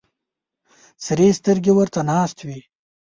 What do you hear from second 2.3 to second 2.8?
وي.